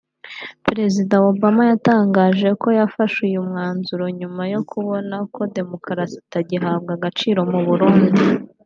President 0.65 1.23
Obama 1.31 1.63
yatangaje 1.71 2.49
ko 2.61 2.67
yafashe 2.79 3.19
uyu 3.29 3.41
mwanzuro 3.47 4.03
nyuma 4.19 4.41
yo 4.53 4.61
kubona 4.69 5.15
ko 5.33 5.41
demokarasi 5.57 6.15
itagihabwa 6.23 6.91
agaciro 6.97 7.39
mu 7.51 7.61
Burundi 7.69 8.21